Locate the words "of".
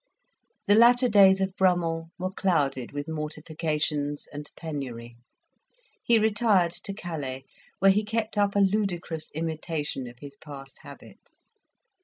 1.41-1.55, 10.07-10.17